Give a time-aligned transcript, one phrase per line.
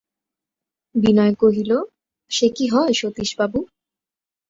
[0.95, 1.71] বিনয় কহিল,
[2.31, 3.59] সে কি হয় সতীশবাবু?